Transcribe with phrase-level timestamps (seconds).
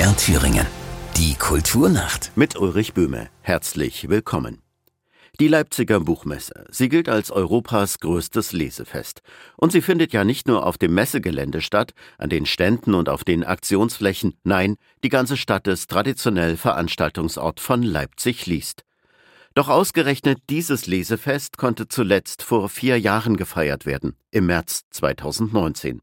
[0.00, 0.66] MDR Thüringen.
[1.18, 2.32] Die Kulturnacht.
[2.34, 3.28] Mit Ulrich Böhme.
[3.42, 4.62] Herzlich willkommen.
[5.38, 6.64] Die Leipziger Buchmesse.
[6.70, 9.20] Sie gilt als Europas größtes Lesefest.
[9.58, 13.24] Und sie findet ja nicht nur auf dem Messegelände statt, an den Ständen und auf
[13.24, 14.32] den Aktionsflächen.
[14.42, 18.84] Nein, die ganze Stadt ist traditionell Veranstaltungsort von Leipzig liest.
[19.54, 26.00] Doch ausgerechnet dieses Lesefest konnte zuletzt vor vier Jahren gefeiert werden, im März 2019.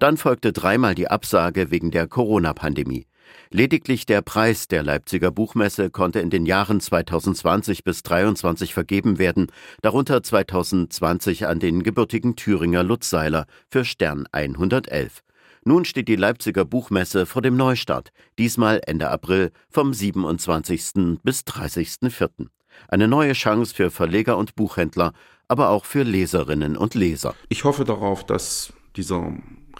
[0.00, 3.06] Dann folgte dreimal die Absage wegen der Corona-Pandemie.
[3.50, 9.46] Lediglich der Preis der Leipziger Buchmesse konnte in den Jahren 2020 bis 2023 vergeben werden,
[9.82, 15.22] darunter 2020 an den gebürtigen Thüringer Lutz Seiler für Stern 111.
[15.64, 21.18] Nun steht die Leipziger Buchmesse vor dem Neustart, diesmal Ende April vom 27.
[21.22, 22.46] bis 30.04.
[22.88, 25.12] Eine neue Chance für Verleger und Buchhändler,
[25.48, 27.34] aber auch für Leserinnen und Leser.
[27.48, 29.32] Ich hoffe darauf, dass dieser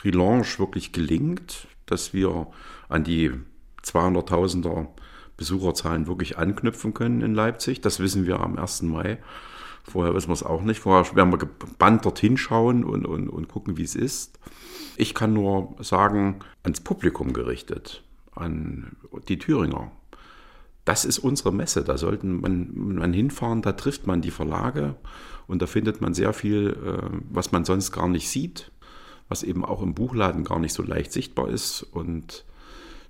[0.02, 2.48] Relaunch wirklich gelingt, dass wir
[2.88, 3.32] an die
[3.82, 4.88] 200.000er
[5.36, 7.80] Besucherzahlen wirklich anknüpfen können in Leipzig.
[7.80, 8.82] Das wissen wir am 1.
[8.82, 9.18] Mai.
[9.84, 10.80] Vorher wissen wir es auch nicht.
[10.80, 14.38] Vorher werden wir gebannt dorthin schauen und, und, und gucken, wie es ist.
[14.96, 18.02] Ich kann nur sagen, ans Publikum gerichtet,
[18.34, 18.96] an
[19.28, 19.92] die Thüringer.
[20.84, 21.84] Das ist unsere Messe.
[21.84, 24.96] Da sollten man, man hinfahren, da trifft man die Verlage
[25.46, 28.72] und da findet man sehr viel, äh, was man sonst gar nicht sieht
[29.28, 31.82] was eben auch im Buchladen gar nicht so leicht sichtbar ist.
[31.82, 32.44] Und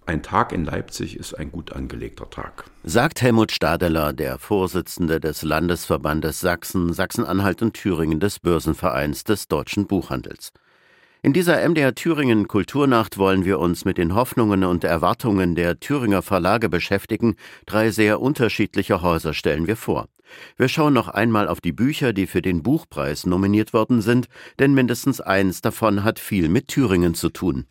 [0.07, 2.65] ein Tag in Leipzig ist ein gut angelegter Tag.
[2.85, 9.87] Sagt Helmut Stadeler, der Vorsitzende des Landesverbandes Sachsen, Sachsen-Anhalt und Thüringen des Börsenvereins des deutschen
[9.87, 10.53] Buchhandels.
[11.23, 16.23] In dieser MDR Thüringen Kulturnacht wollen wir uns mit den Hoffnungen und Erwartungen der Thüringer
[16.23, 17.35] Verlage beschäftigen.
[17.67, 20.07] Drei sehr unterschiedliche Häuser stellen wir vor.
[20.57, 24.75] Wir schauen noch einmal auf die Bücher, die für den Buchpreis nominiert worden sind, denn
[24.75, 27.67] mindestens eins davon hat viel mit Thüringen zu tun.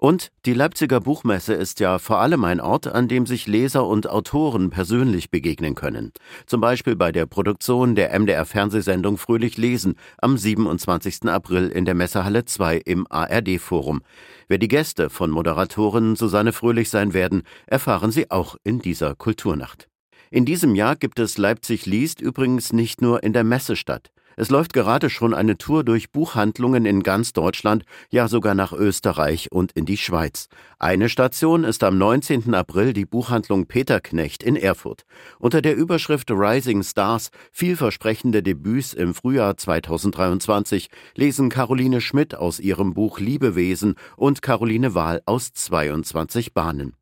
[0.00, 4.08] Und die Leipziger Buchmesse ist ja vor allem ein Ort, an dem sich Leser und
[4.08, 6.12] Autoren persönlich begegnen können.
[6.46, 11.24] Zum Beispiel bei der Produktion der MDR-Fernsehsendung Fröhlich lesen am 27.
[11.24, 14.00] April in der Messehalle 2 im ARD-Forum.
[14.48, 19.86] Wer die Gäste von Moderatorin Susanne Fröhlich sein werden, erfahren Sie auch in dieser Kulturnacht.
[20.30, 24.10] In diesem Jahr gibt es Leipzig liest übrigens nicht nur in der Messestadt.
[24.40, 29.52] Es läuft gerade schon eine Tour durch Buchhandlungen in ganz Deutschland, ja sogar nach Österreich
[29.52, 30.48] und in die Schweiz.
[30.78, 32.54] Eine Station ist am 19.
[32.54, 35.02] April die Buchhandlung Peterknecht in Erfurt.
[35.38, 42.94] Unter der Überschrift Rising Stars vielversprechende Debüts im Frühjahr 2023 lesen Caroline Schmidt aus ihrem
[42.94, 46.94] Buch Liebewesen und Caroline Wahl aus 22 Bahnen.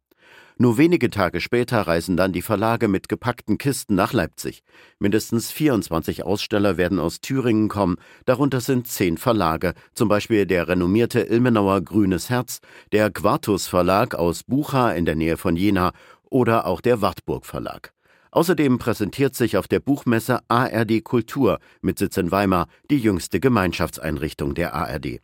[0.60, 4.64] Nur wenige Tage später reisen dann die Verlage mit gepackten Kisten nach Leipzig.
[4.98, 11.20] Mindestens 24 Aussteller werden aus Thüringen kommen, darunter sind zehn Verlage, zum Beispiel der renommierte
[11.20, 12.58] Ilmenauer Grünes Herz,
[12.90, 15.92] der Quartus Verlag aus Bucha in der Nähe von Jena
[16.24, 17.92] oder auch der Wartburg Verlag.
[18.32, 24.54] Außerdem präsentiert sich auf der Buchmesse ARD Kultur mit Sitz in Weimar die jüngste Gemeinschaftseinrichtung
[24.54, 25.20] der ARD.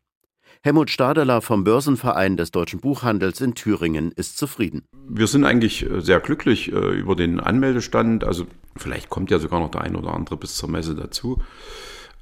[0.67, 4.87] Helmut Stadeler vom Börsenverein des deutschen Buchhandels in Thüringen ist zufrieden.
[5.07, 8.25] Wir sind eigentlich äh, sehr glücklich äh, über den Anmeldestand.
[8.25, 11.43] Also vielleicht kommt ja sogar noch der ein oder andere bis zur Messe dazu.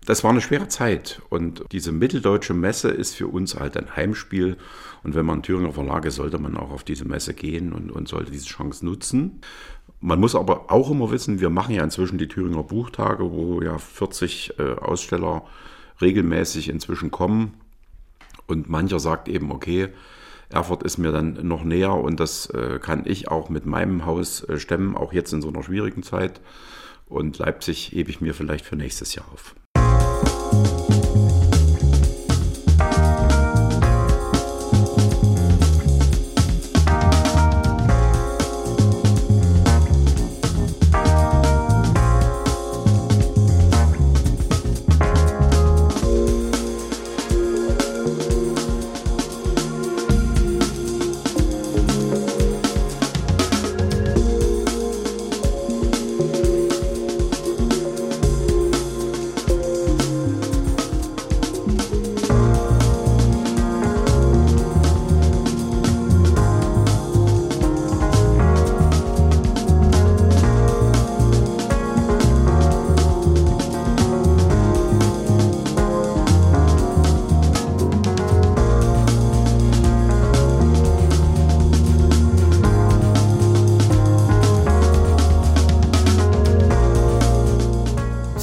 [0.06, 4.56] Das war eine schwere Zeit und diese mitteldeutsche Messe ist für uns halt ein Heimspiel.
[5.04, 8.32] Und wenn man Thüringer Verlage sollte man auch auf diese Messe gehen und, und sollte
[8.32, 9.40] diese Chance nutzen.
[10.00, 13.78] Man muss aber auch immer wissen, wir machen ja inzwischen die Thüringer Buchtage, wo ja
[13.78, 15.44] 40 äh, Aussteller
[16.00, 17.61] regelmäßig inzwischen kommen.
[18.46, 19.88] Und mancher sagt eben, okay,
[20.48, 24.44] Erfurt ist mir dann noch näher und das äh, kann ich auch mit meinem Haus
[24.48, 26.40] äh, stemmen, auch jetzt in so einer schwierigen Zeit.
[27.06, 29.54] Und Leipzig hebe ich mir vielleicht für nächstes Jahr auf.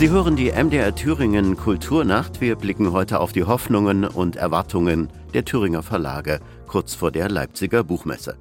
[0.09, 2.41] Sie hören die MDR Thüringen Kulturnacht.
[2.41, 7.83] Wir blicken heute auf die Hoffnungen und Erwartungen der Thüringer Verlage kurz vor der Leipziger
[7.83, 8.35] Buchmesse.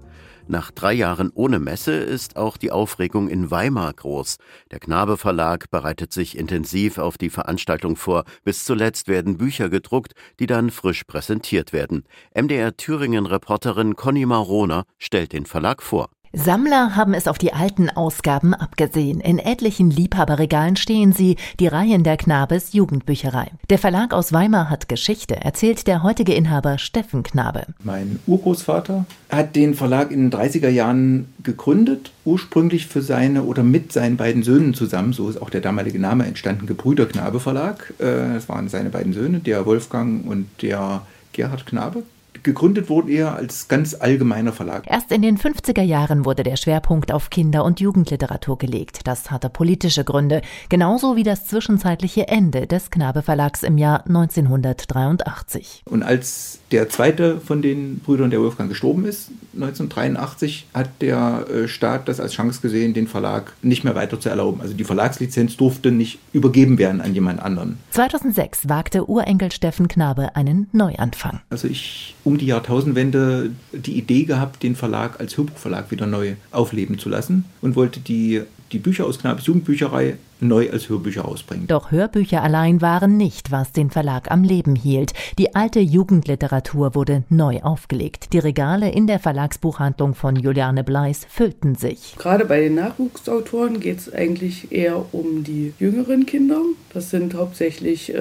[0.47, 4.38] Nach drei Jahren ohne Messe ist auch die Aufregung in Weimar groß.
[4.70, 8.25] Der Knabe Verlag bereitet sich intensiv auf die Veranstaltung vor.
[8.44, 12.05] Bis zuletzt werden Bücher gedruckt, die dann frisch präsentiert werden.
[12.35, 16.09] MDR Thüringen Reporterin Conny Marona stellt den Verlag vor.
[16.33, 19.21] Sammler haben es auf die alten Ausgaben abgesehen.
[19.21, 23.51] In etlichen Liebhaberregalen stehen sie, die Reihen der Knabes Jugendbücherei.
[23.71, 27.65] Der Verlag aus Weimar hat Geschichte, erzählt der heutige Inhaber Steffen Knabe.
[27.83, 33.93] Mein Urgroßvater hat den Verlag in den 30er Jahren gegründet, ursprünglich für seine oder mit
[33.93, 37.95] seinen beiden Söhnen zusammen, so ist auch der damalige Name entstanden, Gebrüder Knabe Verlag.
[37.99, 41.03] Äh, das waren seine beiden Söhne, der Wolfgang und der
[41.33, 42.03] Gerhard Knabe.
[42.43, 44.85] Gegründet wurde er als ganz allgemeiner Verlag.
[44.87, 49.06] Erst in den 50er Jahren wurde der Schwerpunkt auf Kinder- und Jugendliteratur gelegt.
[49.06, 55.82] Das hatte politische Gründe, genauso wie das zwischenzeitliche Ende des Knabe Verlags im Jahr 1983.
[55.87, 61.69] Und als der zweite von den Brüdern, der Wolfgang, gestorben ist, 1983, hat der äh,
[61.69, 64.61] Staat das als Chance gesehen, den Verlag nicht mehr weiter zu erlauben.
[64.61, 67.79] Also die Verlagslizenz durfte nicht übergeben werden an jemand anderen.
[67.90, 71.40] 2006 wagte Urenkel Steffen Knabe einen Neuanfang.
[71.50, 76.99] Also ich um die Jahrtausendwende die Idee gehabt, den Verlag als Hörbuchverlag wieder neu aufleben
[76.99, 81.67] zu lassen und wollte die, die Bücher aus Knabes Jugendbücherei neu als Hörbücher ausbringen.
[81.69, 85.15] Doch Hörbücher allein waren nicht, was den Verlag am Leben hielt.
[85.39, 88.35] Die alte Jugendliteratur wurde neu aufgelegt.
[88.35, 92.15] Die Regale in der Verlagsbuchhandlung von Juliane Bleis füllten sich.
[92.19, 96.61] Gerade bei den Nachwuchsautoren geht es eigentlich eher um die jüngeren Kinder.
[96.93, 98.21] Das sind hauptsächlich äh,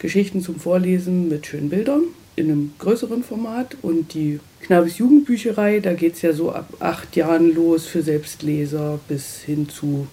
[0.00, 2.02] Geschichten zum Vorlesen mit schönen Bildern
[2.36, 7.16] in einem größeren Format und die Knabes Jugendbücherei, da geht es ja so ab acht
[7.16, 10.06] Jahren los für Selbstleser bis hin zu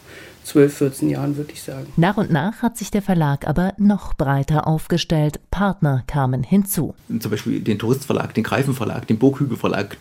[0.44, 1.88] 12, 14 Jahren, würde ich sagen.
[1.98, 5.40] Nach und nach hat sich der Verlag aber noch breiter aufgestellt.
[5.52, 6.96] Partner kamen hinzu.
[7.20, 9.98] Zum Beispiel den Touristverlag, den Greifenverlag, den Burghügelverlag,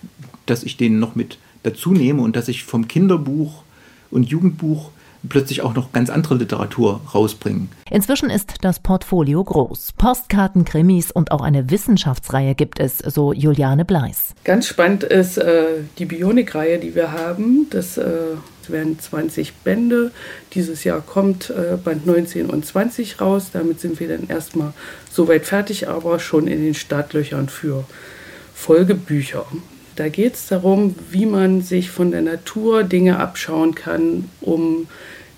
[0.47, 3.63] dass ich den noch mit dazu nehme und dass ich vom Kinderbuch
[4.11, 4.91] und Jugendbuch
[5.29, 7.69] plötzlich auch noch ganz andere Literatur rausbringen.
[7.91, 9.93] Inzwischen ist das Portfolio groß.
[9.99, 14.35] Postkarten, Krimis und auch eine Wissenschaftsreihe gibt es, so Juliane Bleis.
[14.45, 15.65] Ganz spannend ist äh,
[15.99, 17.67] die Bionik-Reihe, die wir haben.
[17.71, 18.07] Das äh,
[18.69, 20.13] werden 20 Bände.
[20.55, 23.51] Dieses Jahr kommt äh, Band 19 und 20 raus.
[23.53, 24.73] Damit sind wir dann erstmal
[25.11, 27.85] soweit fertig, aber schon in den Startlöchern für
[28.55, 29.47] Folgebücher.
[29.97, 34.87] Da geht es darum, wie man sich von der Natur Dinge abschauen kann, um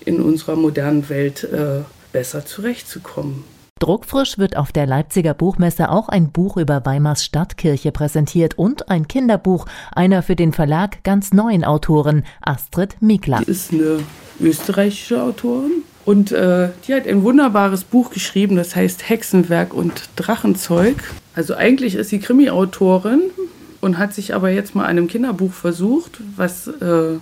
[0.05, 3.43] in unserer modernen Welt äh, besser zurechtzukommen.
[3.79, 9.09] Druckfrisch wird auf der Leipziger Buchmesse auch ein Buch über Weimars Stadtkirche präsentiert und ein
[9.09, 13.41] Kinderbuch einer für den Verlag ganz neuen Autorin, Astrid Mikla.
[13.43, 13.99] Sie ist eine
[14.39, 20.95] österreichische Autorin und äh, die hat ein wunderbares Buch geschrieben, das heißt Hexenwerk und Drachenzeug.
[21.35, 23.31] Also eigentlich ist sie Krimi-Autorin,
[23.83, 27.17] und hat sich aber jetzt mal an einem Kinderbuch versucht, was äh,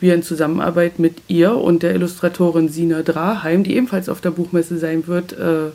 [0.00, 4.76] wir in Zusammenarbeit mit ihr und der Illustratorin Sina Draheim, die ebenfalls auf der Buchmesse
[4.78, 5.70] sein wird, äh,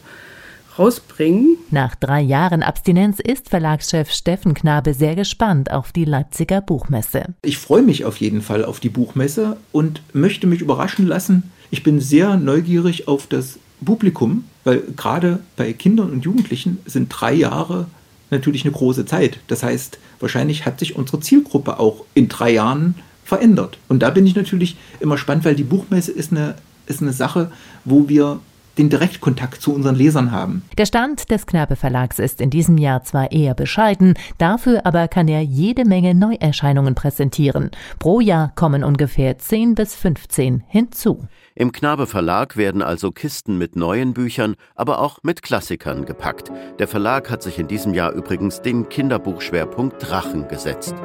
[0.77, 1.57] rausbringen.
[1.71, 7.24] Nach drei Jahren Abstinenz ist Verlagschef Steffen Knabe sehr gespannt auf die Leipziger Buchmesse.
[7.44, 11.51] Ich freue mich auf jeden Fall auf die Buchmesse und möchte mich überraschen lassen.
[11.71, 17.33] Ich bin sehr neugierig auf das Publikum, weil gerade bei Kindern und Jugendlichen sind drei
[17.33, 17.88] Jahre
[18.31, 19.39] natürlich eine große Zeit.
[19.47, 23.77] Das heißt, wahrscheinlich hat sich unsere Zielgruppe auch in drei Jahren verändert.
[23.87, 26.56] Und da bin ich natürlich immer spannend, weil die Buchmesse ist eine,
[26.87, 27.51] ist eine Sache,
[27.85, 28.39] wo wir
[28.80, 30.64] den Direktkontakt zu unseren Lesern haben.
[30.78, 35.28] Der Stand des Knabe Verlags ist in diesem Jahr zwar eher bescheiden, dafür aber kann
[35.28, 37.71] er jede Menge Neuerscheinungen präsentieren.
[38.00, 41.28] Pro Jahr kommen ungefähr 10 bis 15 hinzu.
[41.56, 46.50] Im Knabe Verlag werden also Kisten mit neuen Büchern, aber auch mit Klassikern gepackt.
[46.80, 50.95] Der Verlag hat sich in diesem Jahr übrigens den Kinderbuchschwerpunkt Drachen gesetzt.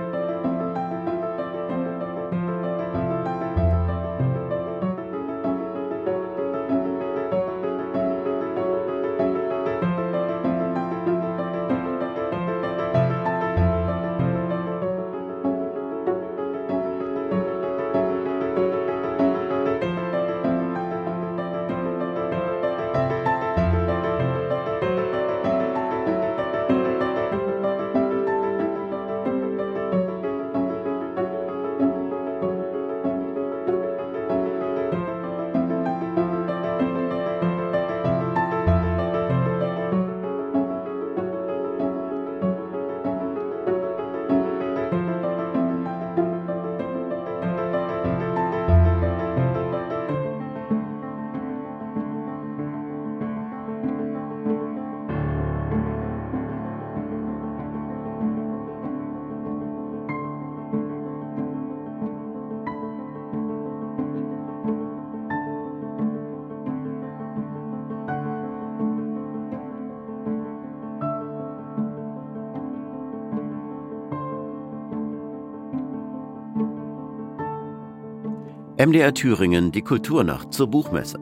[78.85, 81.19] MDR Thüringen, die Kulturnacht zur Buchmesse.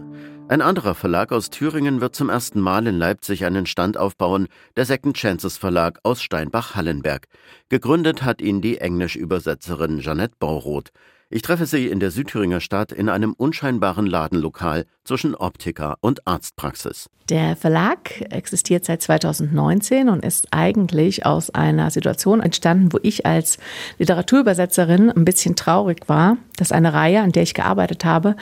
[0.48, 4.84] Ein anderer Verlag aus Thüringen wird zum ersten Mal in Leipzig einen Stand aufbauen, der
[4.84, 7.28] Second Chances Verlag aus Steinbach-Hallenberg.
[7.68, 10.90] Gegründet hat ihn die Englisch-Übersetzerin Jeanette Bauroth.
[11.34, 17.08] Ich treffe sie in der Südthüringer Stadt in einem unscheinbaren Ladenlokal zwischen Optiker und Arztpraxis.
[17.30, 23.56] Der Verlag existiert seit 2019 und ist eigentlich aus einer Situation entstanden, wo ich als
[23.98, 28.36] Literaturübersetzerin ein bisschen traurig war, dass eine Reihe, an der ich gearbeitet habe,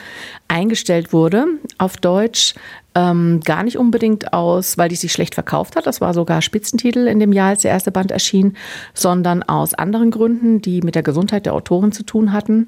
[0.49, 1.45] eingestellt wurde
[1.77, 2.55] auf Deutsch.
[2.93, 7.07] Ähm, gar nicht unbedingt aus, weil die sich schlecht verkauft hat, das war sogar Spitzentitel
[7.07, 8.57] in dem Jahr, als der erste Band erschien,
[8.93, 12.67] sondern aus anderen Gründen, die mit der Gesundheit der Autorin zu tun hatten.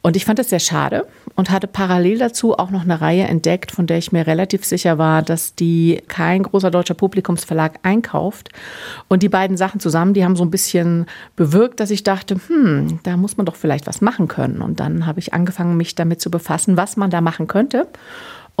[0.00, 3.72] Und ich fand das sehr schade und hatte parallel dazu auch noch eine Reihe entdeckt,
[3.72, 8.50] von der ich mir relativ sicher war, dass die kein großer deutscher Publikumsverlag einkauft.
[9.08, 11.06] Und die beiden Sachen zusammen, die haben so ein bisschen
[11.36, 14.62] bewirkt, dass ich dachte, hm, da muss man doch vielleicht was machen können.
[14.62, 17.88] Und dann habe ich angefangen, mich damit zu befassen, was man da machen könnte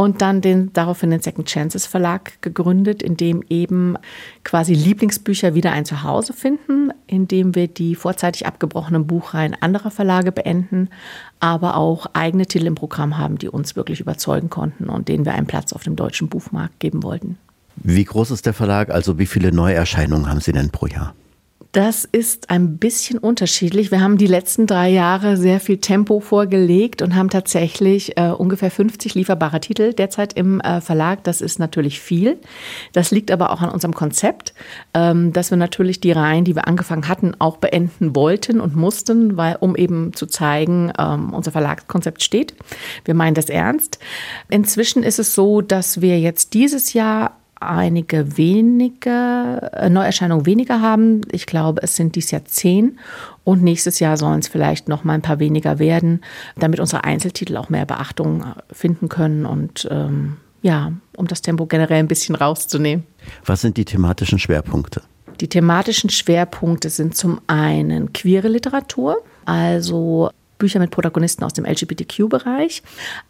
[0.00, 3.96] und dann den daraufhin den Second Chances Verlag gegründet, in dem eben
[4.44, 10.30] quasi Lieblingsbücher wieder ein Zuhause finden, in dem wir die vorzeitig abgebrochenen Buchreihen anderer Verlage
[10.30, 10.88] beenden,
[11.40, 15.34] aber auch eigene Titel im Programm haben, die uns wirklich überzeugen konnten und denen wir
[15.34, 17.36] einen Platz auf dem deutschen Buchmarkt geben wollten.
[17.74, 18.90] Wie groß ist der Verlag?
[18.90, 21.12] Also wie viele Neuerscheinungen haben Sie denn pro Jahr?
[21.72, 23.90] Das ist ein bisschen unterschiedlich.
[23.90, 28.70] Wir haben die letzten drei Jahre sehr viel Tempo vorgelegt und haben tatsächlich äh, ungefähr
[28.70, 31.24] 50 lieferbare Titel derzeit im äh, Verlag.
[31.24, 32.38] Das ist natürlich viel.
[32.94, 34.54] Das liegt aber auch an unserem Konzept,
[34.94, 39.36] ähm, dass wir natürlich die Reihen, die wir angefangen hatten, auch beenden wollten und mussten,
[39.36, 42.54] weil, um eben zu zeigen, ähm, unser Verlagskonzept steht.
[43.04, 43.98] Wir meinen das ernst.
[44.48, 51.22] Inzwischen ist es so, dass wir jetzt dieses Jahr einige wenige äh, Neuerscheinungen weniger haben.
[51.30, 52.98] Ich glaube, es sind dies Jahr zehn
[53.44, 56.20] und nächstes Jahr sollen es vielleicht noch mal ein paar weniger werden,
[56.56, 61.66] damit unsere Einzeltitel auch mehr Beachtung äh, finden können und ähm, ja, um das Tempo
[61.66, 63.06] generell ein bisschen rauszunehmen.
[63.44, 65.02] Was sind die thematischen Schwerpunkte?
[65.40, 72.82] Die thematischen Schwerpunkte sind zum einen queere Literatur, also Bücher mit Protagonisten aus dem LGBTQ-Bereich,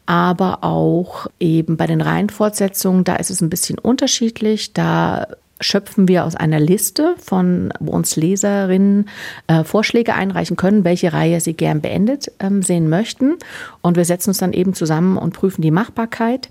[0.07, 4.73] aber auch eben bei den Reihenfortsetzungen, da ist es ein bisschen unterschiedlich.
[4.73, 5.27] Da
[5.61, 9.09] schöpfen wir aus einer Liste von, wo uns Leserinnen
[9.49, 13.37] äh, Vorschläge einreichen können, welche Reihe sie gern beendet ähm, sehen möchten.
[13.81, 16.49] Und wir setzen uns dann eben zusammen und prüfen die Machbarkeit.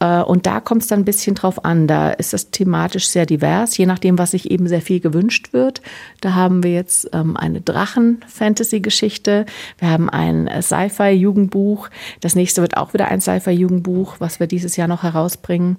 [0.00, 1.86] Äh, und da kommt es dann ein bisschen drauf an.
[1.86, 5.82] Da ist das thematisch sehr divers, je nachdem, was sich eben sehr viel gewünscht wird.
[6.20, 9.44] Da haben wir jetzt ähm, eine Drachen-Fantasy-Geschichte.
[9.78, 11.88] Wir haben ein Sci-Fi-Jugendbuch.
[12.20, 15.76] Das nächste wird auch wieder ein Sci-Fi-Jugendbuch, was wir dieses Jahr noch herausbringen.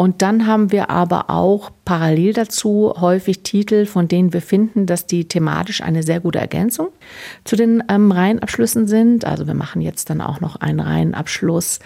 [0.00, 5.06] Und dann haben wir aber auch parallel dazu häufig Titel, von denen wir finden, dass
[5.06, 6.90] die thematisch eine sehr gute Ergänzung
[7.42, 9.24] zu den ähm, Reihenabschlüssen sind.
[9.24, 11.80] Also wir machen jetzt dann auch noch einen Reihenabschluss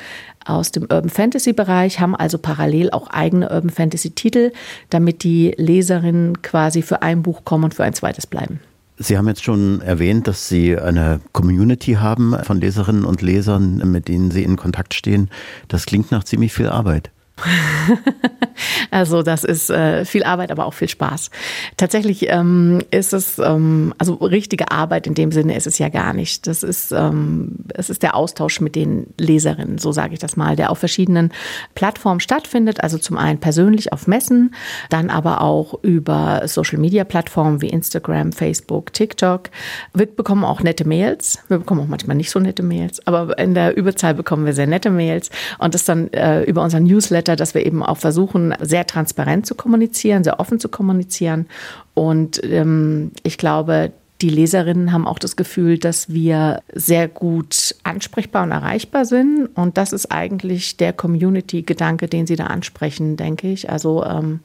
[0.44, 4.52] aus dem Urban Fantasy Bereich, haben also parallel auch eigene Urban Fantasy Titel,
[4.90, 8.60] damit die Leserinnen quasi für ein Buch kommen und für ein zweites bleiben.
[8.98, 14.08] Sie haben jetzt schon erwähnt, dass Sie eine Community haben von Leserinnen und Lesern, mit
[14.08, 15.30] denen Sie in Kontakt stehen.
[15.68, 17.10] Das klingt nach ziemlich viel Arbeit.
[18.90, 21.30] also das ist äh, viel Arbeit, aber auch viel Spaß.
[21.76, 26.12] Tatsächlich ähm, ist es, ähm, also richtige Arbeit in dem Sinne ist es ja gar
[26.12, 26.46] nicht.
[26.46, 30.56] Das ist, ähm, es ist der Austausch mit den Leserinnen, so sage ich das mal,
[30.56, 31.32] der auf verschiedenen
[31.74, 32.82] Plattformen stattfindet.
[32.82, 34.54] Also zum einen persönlich auf Messen,
[34.90, 39.48] dann aber auch über Social-Media-Plattformen wie Instagram, Facebook, TikTok.
[39.94, 41.38] Wir bekommen auch nette Mails.
[41.48, 44.66] Wir bekommen auch manchmal nicht so nette Mails, aber in der Überzahl bekommen wir sehr
[44.66, 48.54] nette Mails und das dann äh, über unseren Newsletter weiter, dass wir eben auch versuchen,
[48.60, 51.46] sehr transparent zu kommunizieren, sehr offen zu kommunizieren.
[51.94, 58.44] Und ähm, ich glaube, die Leserinnen haben auch das Gefühl, dass wir sehr gut ansprechbar
[58.44, 59.48] und erreichbar sind.
[59.54, 63.70] Und das ist eigentlich der Community-Gedanke, den Sie da ansprechen, denke ich.
[63.70, 64.40] Also ähm,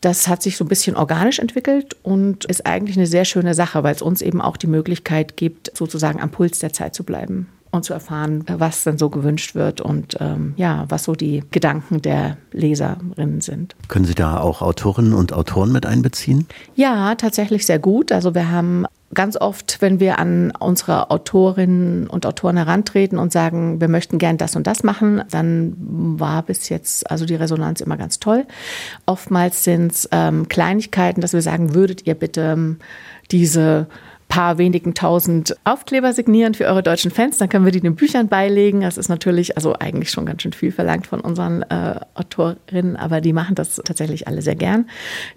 [0.00, 3.82] das hat sich so ein bisschen organisch entwickelt und ist eigentlich eine sehr schöne Sache,
[3.82, 7.48] weil es uns eben auch die Möglichkeit gibt, sozusagen am Puls der Zeit zu bleiben
[7.70, 12.02] und zu erfahren, was dann so gewünscht wird und ähm, ja, was so die Gedanken
[12.02, 13.76] der Leserinnen sind.
[13.88, 16.46] Können Sie da auch Autorinnen und Autoren mit einbeziehen?
[16.74, 18.10] Ja, tatsächlich sehr gut.
[18.10, 23.80] Also wir haben ganz oft, wenn wir an unsere Autorinnen und Autoren herantreten und sagen,
[23.80, 27.96] wir möchten gern das und das machen, dann war bis jetzt also die Resonanz immer
[27.96, 28.46] ganz toll.
[29.06, 32.78] Oftmals sind es ähm, Kleinigkeiten, dass wir sagen, würdet ihr bitte ähm,
[33.30, 33.86] diese
[34.30, 38.28] paar wenigen tausend Aufkleber signieren für eure deutschen Fans, dann können wir die den Büchern
[38.28, 38.80] beilegen.
[38.80, 43.20] Das ist natürlich, also eigentlich schon ganz schön viel verlangt von unseren äh, Autorinnen, aber
[43.20, 44.88] die machen das tatsächlich alle sehr gern.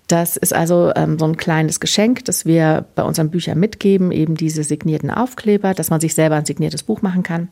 [0.08, 4.36] Das ist also ähm, so ein kleines Geschenk, das wir bei unseren Büchern mitgeben, eben
[4.36, 7.50] diese signierten Aufkleber, dass man sich selber ein signiertes Buch machen kann.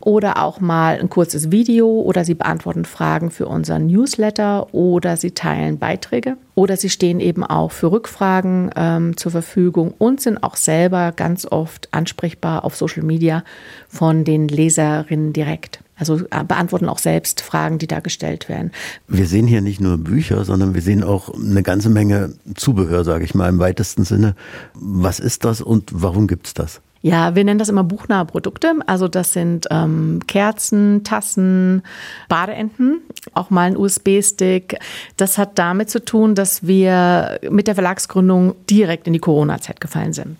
[0.00, 5.30] Oder auch mal ein kurzes Video oder sie beantworten Fragen für unseren Newsletter oder sie
[5.30, 6.36] teilen Beiträge.
[6.54, 11.46] Oder sie stehen eben auch für Rückfragen ähm, zur Verfügung und sind auch selber ganz
[11.50, 13.42] oft ansprechbar auf Social Media
[13.88, 15.80] von den Leserinnen direkt.
[15.96, 18.72] Also äh, beantworten auch selbst Fragen, die da gestellt werden.
[19.08, 23.24] Wir sehen hier nicht nur Bücher, sondern wir sehen auch eine ganze Menge Zubehör, sage
[23.24, 24.34] ich mal im weitesten Sinne.
[24.74, 26.80] Was ist das und warum gibt es das?
[27.02, 28.74] Ja, wir nennen das immer buchnahe Produkte.
[28.86, 31.82] Also das sind ähm, Kerzen, Tassen,
[32.28, 33.00] Badeenten,
[33.34, 34.78] auch mal ein USB-Stick.
[35.16, 40.12] Das hat damit zu tun, dass wir mit der Verlagsgründung direkt in die Corona-Zeit gefallen
[40.12, 40.36] sind.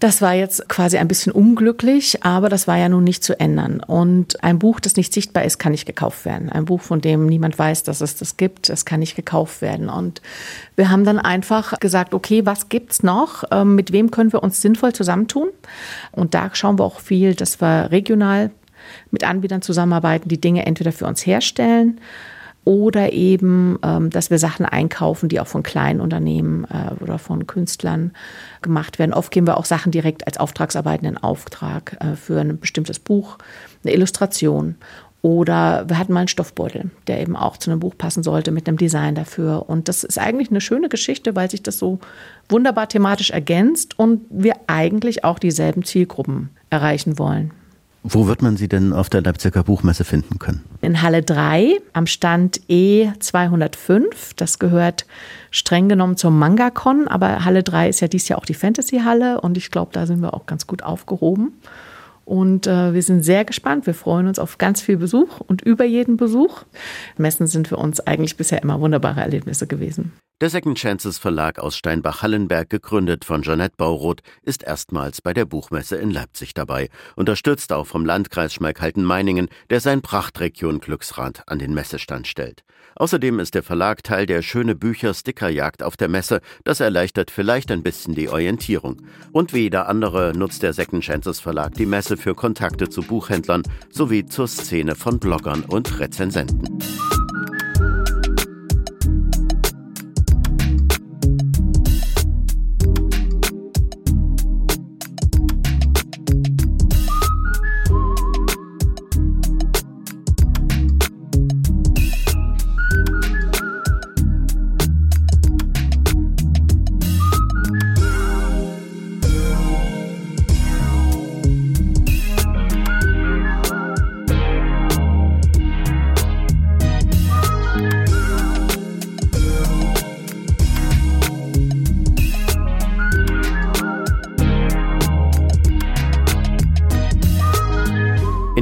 [0.00, 3.80] Das war jetzt quasi ein bisschen unglücklich, aber das war ja nun nicht zu ändern.
[3.80, 6.50] Und ein Buch, das nicht sichtbar ist, kann nicht gekauft werden.
[6.50, 9.88] Ein Buch, von dem niemand weiß, dass es das gibt, das kann nicht gekauft werden.
[9.88, 10.20] Und
[10.76, 13.44] wir haben dann einfach gesagt, okay, was gibt's noch?
[13.50, 15.48] Ähm, mit wem können wir uns sinnvoll zusammentun?
[16.12, 18.50] Und da schauen wir auch viel, dass wir regional
[19.10, 22.00] mit Anbietern zusammenarbeiten, die Dinge entweder für uns herstellen
[22.64, 27.46] oder eben, ähm, dass wir Sachen einkaufen, die auch von kleinen Unternehmen äh, oder von
[27.46, 28.12] Künstlern
[28.62, 29.12] gemacht werden.
[29.12, 33.38] Oft geben wir auch Sachen direkt als Auftragsarbeiten in Auftrag äh, für ein bestimmtes Buch,
[33.82, 34.76] eine Illustration.
[35.20, 38.68] Oder wir hatten mal einen Stoffbeutel, der eben auch zu einem Buch passen sollte mit
[38.68, 39.70] einem Design dafür.
[39.70, 41.98] Und das ist eigentlich eine schöne Geschichte, weil sich das so
[42.50, 47.52] wunderbar thematisch ergänzt und wir eigentlich auch dieselben Zielgruppen erreichen wollen.
[48.06, 50.62] Wo wird man sie denn auf der Leipziger Buchmesse finden können?
[50.82, 54.32] In Halle 3 am Stand E205.
[54.36, 55.06] Das gehört
[55.50, 59.56] streng genommen zum Mangakon, aber Halle 3 ist ja dies Jahr auch die Fantasy-Halle und
[59.56, 61.54] ich glaube, da sind wir auch ganz gut aufgehoben.
[62.24, 63.86] Und äh, wir sind sehr gespannt.
[63.86, 66.62] Wir freuen uns auf ganz viel Besuch und über jeden Besuch.
[67.16, 70.12] Messen sind für uns eigentlich bisher immer wunderbare Erlebnisse gewesen.
[70.40, 75.96] Der Second Chances Verlag aus Steinbach-Hallenberg, gegründet von Jeanette Bauroth, ist erstmals bei der Buchmesse
[75.96, 82.26] in Leipzig dabei, unterstützt auch vom Landkreis Schmalkalden-Meiningen, der sein Prachtregion Glücksrad an den Messestand
[82.26, 82.64] stellt.
[82.96, 86.40] Außerdem ist der Verlag Teil der Schöne Bücher Stickerjagd auf der Messe.
[86.64, 89.02] Das erleichtert vielleicht ein bisschen die Orientierung.
[89.32, 93.62] Und wie jeder andere nutzt der Second Chances Verlag die Messe für Kontakte zu Buchhändlern
[93.90, 96.78] sowie zur Szene von Bloggern und Rezensenten.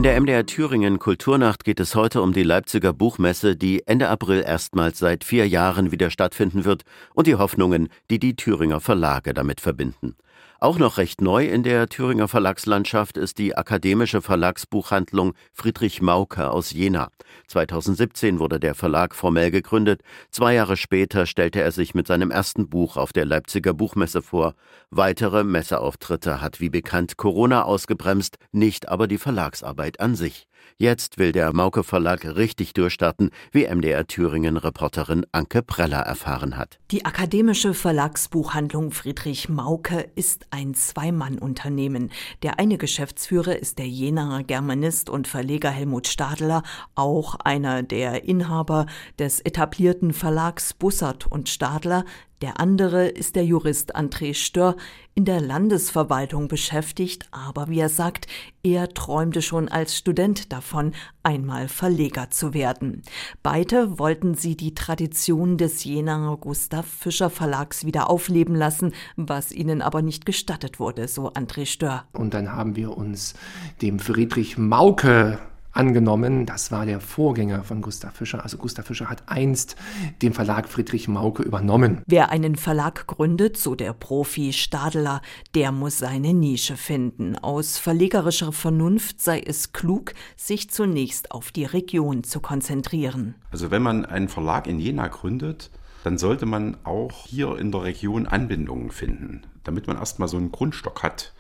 [0.02, 4.42] In der MDR Thüringen Kulturnacht geht es heute um die Leipziger Buchmesse, die Ende April
[4.44, 6.82] erstmals seit vier Jahren wieder stattfinden wird
[7.14, 10.16] und die Hoffnungen, die die Thüringer Verlage damit verbinden.
[10.62, 16.70] Auch noch recht neu in der Thüringer Verlagslandschaft ist die akademische Verlagsbuchhandlung Friedrich Mauke aus
[16.70, 17.08] Jena.
[17.48, 20.02] 2017 wurde der Verlag formell gegründet.
[20.30, 24.54] Zwei Jahre später stellte er sich mit seinem ersten Buch auf der Leipziger Buchmesse vor.
[24.88, 30.46] Weitere Messeauftritte hat wie bekannt Corona ausgebremst, nicht aber die Verlagsarbeit an sich.
[30.76, 36.78] Jetzt will der Mauke Verlag richtig durchstarten, wie MDR Thüringen Reporterin Anke Preller erfahren hat.
[36.90, 42.10] Die akademische Verlagsbuchhandlung Friedrich Mauke ist ein Zwei-Mann-Unternehmen.
[42.42, 46.62] Der eine Geschäftsführer ist der Jenaer Germanist und Verleger Helmut Stadler,
[46.94, 48.86] auch einer der Inhaber
[49.18, 52.04] des etablierten Verlags Bussard und Stadler,
[52.42, 54.74] der andere ist der Jurist André Stör,
[55.14, 58.26] in der Landesverwaltung beschäftigt, aber wie er sagt,
[58.62, 63.02] er träumte schon als Student davon, einmal Verleger zu werden.
[63.42, 69.82] Beide wollten sie die Tradition des Jenaer Gustav Fischer Verlags wieder aufleben lassen, was ihnen
[69.82, 72.04] aber nicht gestattet wurde, so André Stör.
[72.12, 73.34] Und dann haben wir uns
[73.82, 75.38] dem Friedrich Mauke
[75.72, 76.46] angenommen.
[76.46, 78.42] Das war der Vorgänger von Gustav Fischer.
[78.42, 79.76] Also Gustav Fischer hat einst
[80.22, 82.02] den Verlag Friedrich Mauke übernommen.
[82.06, 85.22] Wer einen Verlag gründet, so der Profi Stadler,
[85.54, 87.36] der muss seine Nische finden.
[87.36, 93.34] Aus verlegerischer Vernunft sei es klug, sich zunächst auf die Region zu konzentrieren.
[93.50, 95.70] Also wenn man einen Verlag in Jena gründet,
[96.04, 99.42] dann sollte man auch hier in der Region Anbindungen finden.
[99.64, 101.32] damit man erstmal so einen Grundstock hat.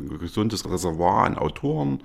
[0.00, 2.02] Ein gesundes Reservoir an Autoren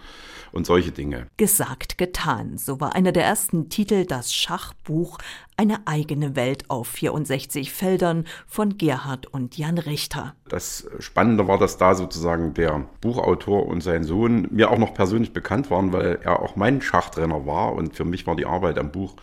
[0.51, 1.27] und solche Dinge.
[1.37, 2.57] Gesagt, getan.
[2.57, 5.17] So war einer der ersten Titel das Schachbuch
[5.57, 10.33] Eine eigene Welt auf 64 Feldern von Gerhard und Jan Richter.
[10.49, 15.33] Das Spannende war, dass da sozusagen der Buchautor und sein Sohn mir auch noch persönlich
[15.33, 18.91] bekannt waren, weil er auch mein Schachtrainer war und für mich war die Arbeit am
[18.91, 19.15] Buch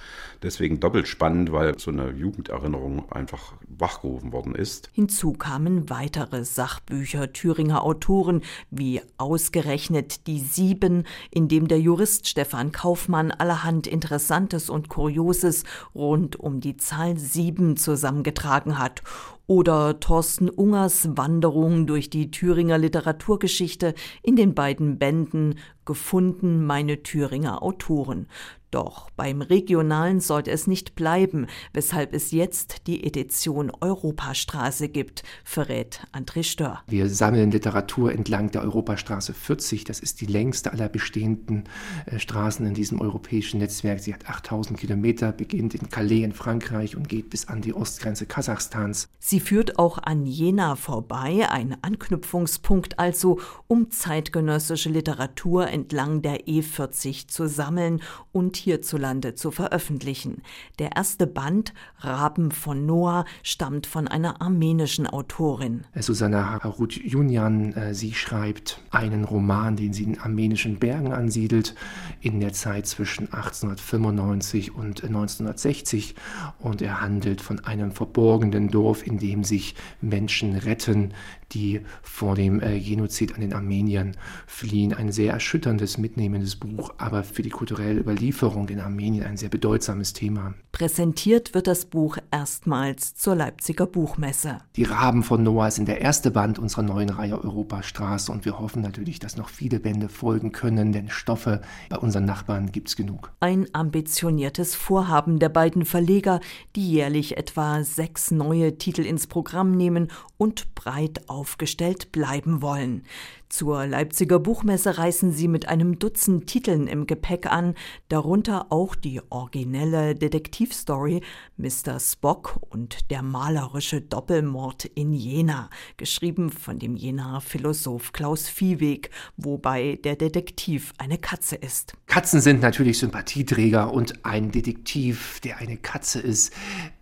[0.42, 4.90] deswegen doppelt spannend, weil so eine Jugenderinnerung einfach wachgerufen worden ist.
[4.92, 12.72] Hinzu kamen weitere Sachbücher Thüringer Autoren wie Ausgerechnet die Sieben, in dem der Jurist Stefan
[12.72, 19.02] Kaufmann allerhand Interessantes und Kurioses rund um die Zahl sieben zusammengetragen hat
[19.46, 27.62] oder Thorsten Ungers Wanderung durch die Thüringer Literaturgeschichte in den beiden Bänden Gefunden meine Thüringer
[27.62, 28.28] Autoren.
[28.72, 36.06] Doch beim Regionalen sollte es nicht bleiben, weshalb es jetzt die Edition Europastraße gibt, verrät
[36.12, 36.80] André Stör.
[36.86, 39.84] Wir sammeln Literatur entlang der Europastraße 40.
[39.84, 41.64] Das ist die längste aller bestehenden
[42.06, 44.00] äh, Straßen in diesem europäischen Netzwerk.
[44.00, 48.24] Sie hat 8000 Kilometer, beginnt in Calais in Frankreich und geht bis an die Ostgrenze
[48.24, 49.10] Kasachstans.
[49.18, 57.28] Sie führt auch an Jena vorbei, ein Anknüpfungspunkt also, um zeitgenössische Literatur entlang der E40
[57.28, 58.00] zu sammeln
[58.32, 60.42] und hierzulande zu veröffentlichen.
[60.78, 65.82] Der erste Band, Raben von Noah, stammt von einer armenischen Autorin.
[65.98, 71.74] Susanna Harut Junyan, äh, sie schreibt einen Roman, den sie in armenischen Bergen ansiedelt,
[72.20, 76.14] in der Zeit zwischen 1895 und 1960.
[76.58, 81.14] Und er handelt von einem verborgenen Dorf, in dem sich Menschen retten,
[81.54, 84.92] die vor dem äh, Genozid an den Armeniern fliehen.
[84.92, 90.12] Ein sehr erschütterndes, mitnehmendes Buch, aber für die kulturelle Überlieferung in Armenien ein sehr bedeutsames
[90.12, 90.54] Thema.
[90.72, 94.58] Präsentiert wird das Buch erstmals zur Leipziger Buchmesse.
[94.76, 98.82] Die Raben von Noah sind der erste Band unserer neuen Reihe Europastraße und wir hoffen
[98.82, 101.60] natürlich, dass noch viele Bände folgen können, denn Stoffe
[101.90, 103.32] bei unseren Nachbarn gibt es genug.
[103.40, 106.40] Ein ambitioniertes Vorhaben der beiden Verleger,
[106.74, 113.04] die jährlich etwa sechs neue Titel ins Programm nehmen und breit aufgestellt bleiben wollen.
[113.52, 117.74] Zur Leipziger Buchmesse reisen sie mit einem Dutzend Titeln im Gepäck an,
[118.08, 121.20] darunter auch die originelle Detektivstory
[121.58, 122.00] Mr.
[122.00, 129.98] Spock und der malerische Doppelmord in Jena, geschrieben von dem Jenaer Philosoph Klaus Viehweg, wobei
[130.02, 131.92] der Detektiv eine Katze ist.
[132.06, 136.54] Katzen sind natürlich Sympathieträger und ein Detektiv, der eine Katze ist,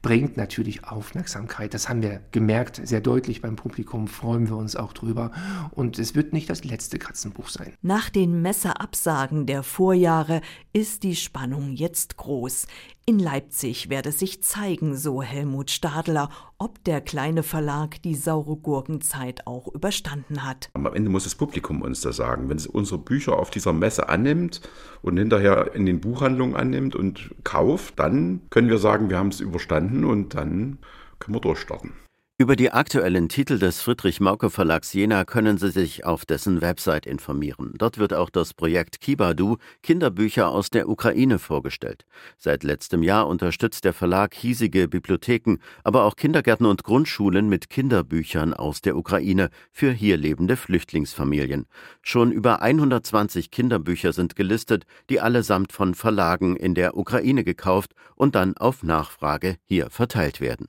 [0.02, 1.74] bringt natürlich Aufmerksamkeit.
[1.74, 5.30] Das haben wir gemerkt, sehr deutlich beim Publikum, freuen wir uns auch drüber.
[5.70, 7.74] Und es wird nicht das letzte Katzenbuch sein.
[7.82, 10.40] Nach den Messerabsagen der Vorjahre
[10.72, 12.66] ist die Spannung jetzt groß.
[13.06, 19.46] In Leipzig werde sich zeigen, so Helmut Stadler, ob der kleine Verlag die saure Gurkenzeit
[19.46, 20.70] auch überstanden hat.
[20.74, 22.48] Am Ende muss das Publikum uns das sagen.
[22.48, 24.60] Wenn es unsere Bücher auf dieser Messe annimmt
[25.02, 29.40] und hinterher in den Buchhandlungen annimmt und kauft, dann können wir sagen, wir haben es
[29.40, 30.78] überstanden und dann
[31.18, 31.94] können wir durchstarten.
[32.40, 37.04] Über die aktuellen Titel des Friedrich Mauke Verlags Jena können Sie sich auf dessen Website
[37.04, 37.74] informieren.
[37.76, 42.06] Dort wird auch das Projekt Kibadu Kinderbücher aus der Ukraine vorgestellt.
[42.38, 48.54] Seit letztem Jahr unterstützt der Verlag hiesige Bibliotheken, aber auch Kindergärten und Grundschulen mit Kinderbüchern
[48.54, 51.66] aus der Ukraine für hier lebende Flüchtlingsfamilien.
[52.00, 58.34] Schon über 120 Kinderbücher sind gelistet, die allesamt von Verlagen in der Ukraine gekauft und
[58.34, 60.68] dann auf Nachfrage hier verteilt werden.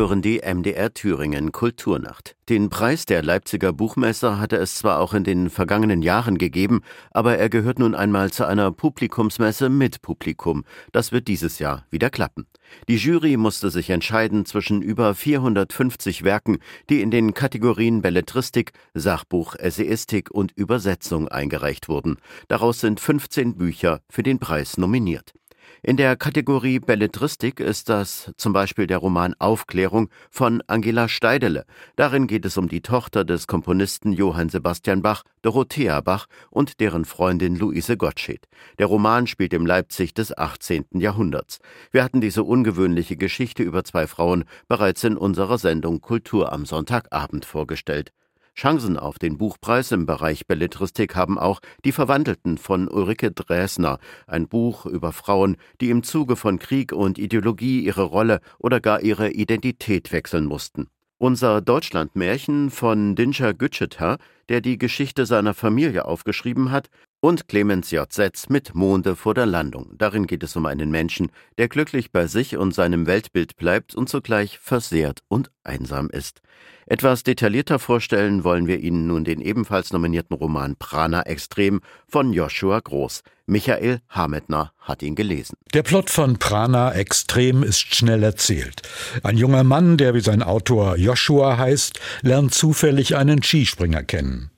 [0.00, 2.34] Hören die MDR Thüringen Kulturnacht.
[2.48, 7.36] Den Preis der Leipziger Buchmesse hatte es zwar auch in den vergangenen Jahren gegeben, aber
[7.36, 10.64] er gehört nun einmal zu einer Publikumsmesse mit Publikum.
[10.92, 12.46] Das wird dieses Jahr wieder klappen.
[12.88, 19.54] Die Jury musste sich entscheiden zwischen über 450 Werken, die in den Kategorien Belletristik, Sachbuch,
[19.54, 22.16] Essayistik und Übersetzung eingereicht wurden.
[22.48, 25.34] Daraus sind 15 Bücher für den Preis nominiert.
[25.82, 31.64] In der Kategorie Belletristik ist das zum Beispiel der Roman Aufklärung von Angela Steidele.
[31.96, 37.06] Darin geht es um die Tochter des Komponisten Johann Sebastian Bach, Dorothea Bach, und deren
[37.06, 38.46] Freundin Luise Gottsched.
[38.78, 40.84] Der Roman spielt im Leipzig des 18.
[40.92, 41.60] Jahrhunderts.
[41.92, 47.46] Wir hatten diese ungewöhnliche Geschichte über zwei Frauen bereits in unserer Sendung Kultur am Sonntagabend
[47.46, 48.12] vorgestellt.
[48.60, 54.48] Chancen auf den Buchpreis im Bereich Belletristik haben auch Die Verwandelten von Ulrike Dresner, ein
[54.48, 59.30] Buch über Frauen, die im Zuge von Krieg und Ideologie ihre Rolle oder gar ihre
[59.30, 60.88] Identität wechseln mussten.
[61.16, 64.18] Unser Deutschlandmärchen von Dinscher Gütscheter,
[64.50, 66.90] der die Geschichte seiner Familie aufgeschrieben hat,
[67.20, 68.10] und Clemens J.
[68.12, 69.94] Setz mit Monde vor der Landung.
[69.96, 74.08] Darin geht es um einen Menschen, der glücklich bei sich und seinem Weltbild bleibt und
[74.08, 76.40] zugleich versehrt und einsam ist.
[76.86, 82.80] Etwas detaillierter vorstellen wollen wir Ihnen nun den ebenfalls nominierten Roman Prana Extrem von Joshua
[82.80, 83.22] Groß.
[83.46, 85.56] Michael Hametner hat ihn gelesen.
[85.74, 88.82] Der Plot von Prana Extrem ist schnell erzählt.
[89.22, 94.50] Ein junger Mann, der wie sein Autor Joshua heißt, lernt zufällig einen Skispringer kennen.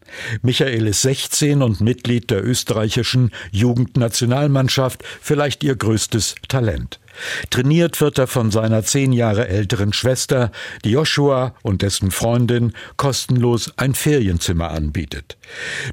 [0.42, 7.01] Michael ist 16 und Mitglied der österreichischen Jugendnationalmannschaft, vielleicht ihr größtes Talent.
[7.51, 10.51] Trainiert wird er von seiner zehn Jahre älteren Schwester,
[10.85, 15.37] die Joshua und dessen Freundin kostenlos ein Ferienzimmer anbietet.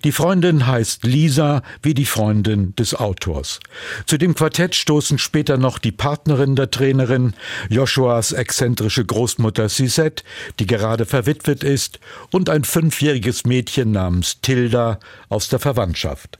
[0.03, 3.59] Die Freundin heißt Lisa wie die Freundin des Autors.
[4.05, 7.33] Zu dem Quartett stoßen später noch die Partnerin der Trainerin,
[7.69, 10.23] Joshuas exzentrische Großmutter Sisette,
[10.59, 11.99] die gerade verwitwet ist,
[12.31, 16.39] und ein fünfjähriges Mädchen namens Tilda aus der Verwandtschaft.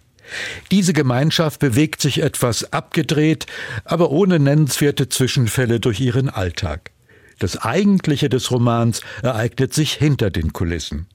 [0.72, 3.46] Diese Gemeinschaft bewegt sich etwas abgedreht,
[3.86, 6.92] aber ohne nennenswerte Zwischenfälle durch ihren Alltag.
[7.40, 11.08] Das Eigentliche des Romans ereignet sich hinter den Kulissen.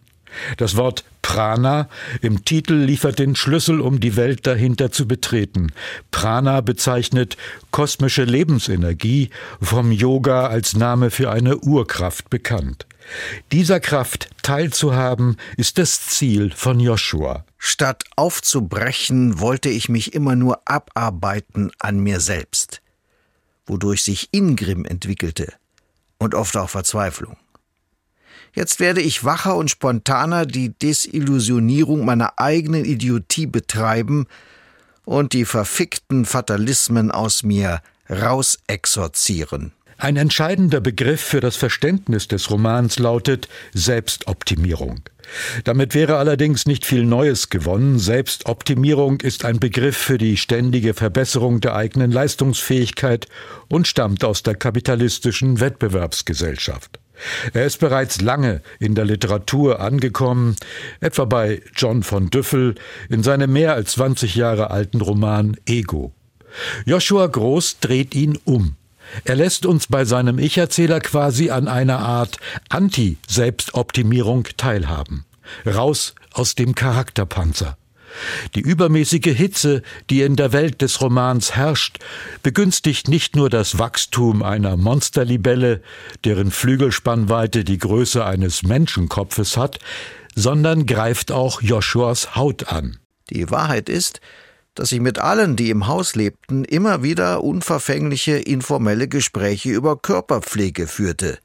[0.56, 1.88] Das Wort Prana
[2.20, 5.72] im Titel liefert den Schlüssel, um die Welt dahinter zu betreten.
[6.10, 7.36] Prana bezeichnet
[7.70, 12.86] kosmische Lebensenergie, vom Yoga als Name für eine Urkraft bekannt.
[13.52, 17.44] Dieser Kraft teilzuhaben, ist das Ziel von Joshua.
[17.58, 22.80] Statt aufzubrechen, wollte ich mich immer nur abarbeiten an mir selbst,
[23.66, 25.52] wodurch sich Ingrim entwickelte
[26.18, 27.36] und oft auch Verzweiflung.
[28.54, 34.26] Jetzt werde ich wacher und spontaner die Desillusionierung meiner eigenen Idiotie betreiben
[35.04, 39.72] und die verfickten Fatalismen aus mir rausexorzieren.
[40.04, 45.00] Ein entscheidender Begriff für das Verständnis des Romans lautet Selbstoptimierung.
[45.64, 47.98] Damit wäre allerdings nicht viel Neues gewonnen.
[47.98, 53.28] Selbstoptimierung ist ein Begriff für die ständige Verbesserung der eigenen Leistungsfähigkeit
[53.70, 57.00] und stammt aus der kapitalistischen Wettbewerbsgesellschaft.
[57.54, 60.56] Er ist bereits lange in der Literatur angekommen,
[61.00, 62.74] etwa bei John von Düffel
[63.08, 66.12] in seinem mehr als 20 Jahre alten Roman Ego.
[66.84, 68.76] Joshua Groß dreht ihn um.
[69.24, 75.24] Er lässt uns bei seinem Ich-Erzähler quasi an einer Art Anti-Selbstoptimierung teilhaben.
[75.66, 77.76] Raus aus dem Charakterpanzer.
[78.54, 81.98] Die übermäßige Hitze, die in der Welt des Romans herrscht,
[82.42, 85.82] begünstigt nicht nur das Wachstum einer Monsterlibelle,
[86.24, 89.78] deren Flügelspannweite die Größe eines Menschenkopfes hat,
[90.34, 92.98] sondern greift auch Joshuas Haut an.
[93.30, 94.20] Die Wahrheit ist,
[94.74, 100.86] dass ich mit allen, die im Haus lebten, immer wieder unverfängliche informelle Gespräche über Körperpflege
[100.86, 101.38] führte.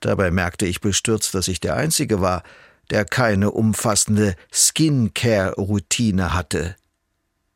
[0.00, 2.42] Dabei merkte ich bestürzt, dass ich der Einzige war,
[2.90, 6.76] der keine umfassende Skincare-Routine hatte.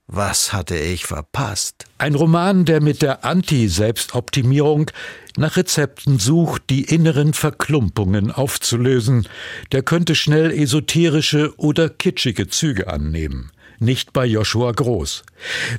[0.06, 1.84] Was hatte ich verpasst?
[1.98, 4.90] Ein Roman, der mit der Anti-Selbstoptimierung
[5.36, 9.28] nach Rezepten sucht, die inneren Verklumpungen aufzulösen,
[9.72, 15.24] der könnte schnell esoterische oder kitschige Züge annehmen nicht bei Joshua Groß.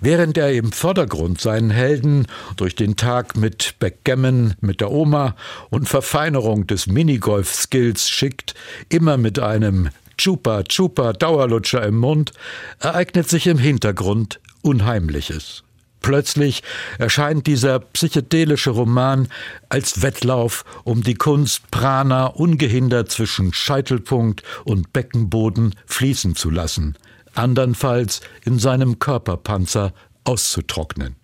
[0.01, 5.35] Während er im Vordergrund seinen Helden durch den Tag mit Backgammon mit der Oma
[5.69, 8.55] und Verfeinerung des Minigolf-Skills schickt,
[8.89, 12.33] immer mit einem Chupa Chupa Dauerlutscher im Mund,
[12.79, 15.63] ereignet sich im Hintergrund Unheimliches.
[16.01, 16.63] Plötzlich
[16.97, 19.27] erscheint dieser psychedelische Roman
[19.67, 26.97] als Wettlauf um die Kunst, Prana ungehindert zwischen Scheitelpunkt und Beckenboden fließen zu lassen,
[27.33, 31.15] andernfalls in seinem Körperpanzer auszutrocknen.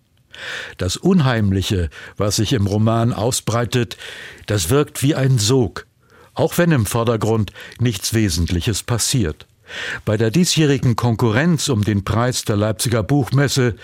[0.78, 3.98] Das Unheimliche, was sich im Roman ausbreitet,
[4.48, 5.88] das wirkt wie ein Sog,
[6.34, 9.48] auch wenn im Vordergrund nichts Wesentliches passiert.
[10.04, 13.76] Bei der diesjährigen Konkurrenz um den Preis der Leipziger Buchmesse,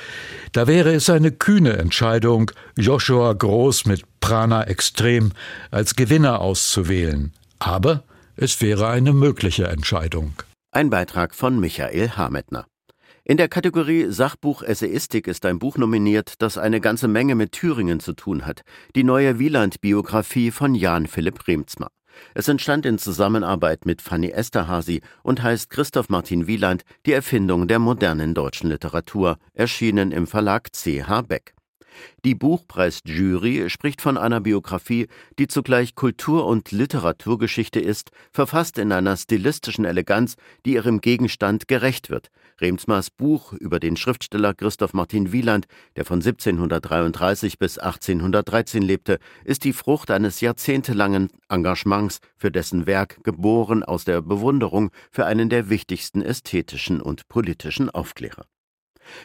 [0.51, 5.31] da wäre es eine kühne Entscheidung, Joshua Groß mit Prana Extrem
[5.71, 7.33] als Gewinner auszuwählen.
[7.57, 8.03] Aber
[8.35, 10.33] es wäre eine mögliche Entscheidung.
[10.73, 12.65] Ein Beitrag von Michael Hametner.
[13.25, 17.99] In der Kategorie Sachbuch Essayistik ist ein Buch nominiert, das eine ganze Menge mit Thüringen
[17.99, 18.61] zu tun hat.
[18.95, 21.89] Die neue Wieland-Biografie von Jan Philipp Remzma.
[22.35, 27.79] Es entstand in Zusammenarbeit mit Fanny Esterhazy und heißt Christoph Martin Wieland, die Erfindung der
[27.79, 31.53] modernen deutschen Literatur, erschienen im Verlag CH Beck.
[32.25, 35.07] Die Buchpreisjury spricht von einer Biografie,
[35.39, 42.09] die zugleich Kultur- und Literaturgeschichte ist, verfasst in einer stilistischen Eleganz, die ihrem Gegenstand gerecht
[42.09, 42.29] wird.
[42.59, 49.63] Remsmars Buch über den Schriftsteller Christoph Martin Wieland, der von 1733 bis 1813 lebte, ist
[49.63, 55.69] die Frucht eines jahrzehntelangen Engagements für dessen Werk, geboren aus der Bewunderung für einen der
[55.69, 58.45] wichtigsten ästhetischen und politischen Aufklärer.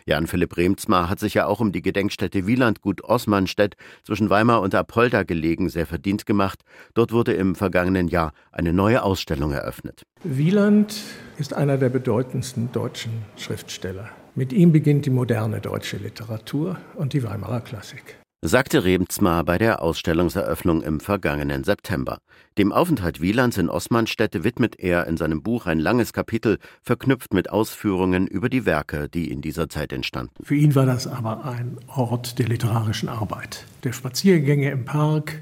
[0.07, 4.75] Jan Philipp Remzmar hat sich ja auch um die Gedenkstätte Wielandgut Osmanstedt zwischen Weimar und
[4.75, 6.63] Apolda gelegen sehr verdient gemacht.
[6.95, 10.03] Dort wurde im vergangenen Jahr eine neue Ausstellung eröffnet.
[10.23, 10.97] Wieland
[11.39, 14.09] ist einer der bedeutendsten deutschen Schriftsteller.
[14.35, 18.17] Mit ihm beginnt die moderne deutsche Literatur und die Weimarer Klassik
[18.49, 22.19] sagte Remzmar bei der Ausstellungseröffnung im vergangenen September.
[22.59, 27.51] Dem Aufenthalt Wielands in Osmanstädte widmet er in seinem Buch ein langes Kapitel, verknüpft mit
[27.51, 30.33] Ausführungen über die Werke, die in dieser Zeit entstanden.
[30.43, 35.41] Für ihn war das aber ein Ort der literarischen Arbeit, der Spaziergänge im Park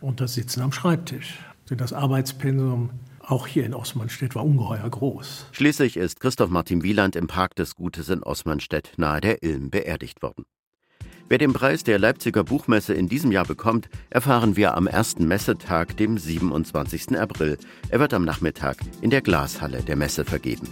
[0.00, 1.38] und das Sitzen am Schreibtisch.
[1.68, 5.46] Das Arbeitspensum auch hier in Osmanstedt war ungeheuer groß.
[5.52, 10.22] Schließlich ist Christoph Martin Wieland im Park des Gutes in Osmanstedt nahe der Ilm beerdigt
[10.22, 10.44] worden.
[11.32, 15.96] Wer den Preis der Leipziger Buchmesse in diesem Jahr bekommt, erfahren wir am ersten Messetag,
[15.96, 17.18] dem 27.
[17.18, 17.56] April.
[17.88, 20.68] Er wird am Nachmittag in der Glashalle der Messe vergeben.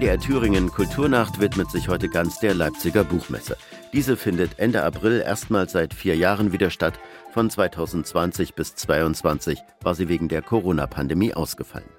[0.00, 3.58] MDR Thüringen Kulturnacht widmet sich heute ganz der Leipziger Buchmesse.
[3.92, 6.98] Diese findet Ende April erstmals seit vier Jahren wieder statt.
[7.34, 11.90] Von 2020 bis 2022 war sie wegen der Corona-Pandemie ausgefallen.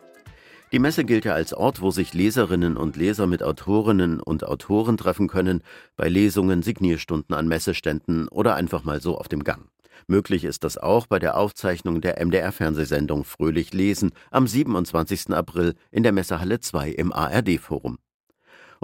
[0.71, 4.97] Die Messe gilt ja als Ort, wo sich Leserinnen und Leser mit Autorinnen und Autoren
[4.97, 5.61] treffen können,
[5.95, 9.69] bei Lesungen, Signierstunden an Messeständen oder einfach mal so auf dem Gang.
[10.07, 15.31] Möglich ist das auch bei der Aufzeichnung der MDR-Fernsehsendung Fröhlich lesen am 27.
[15.31, 17.97] April in der Messehalle 2 im ARD-Forum.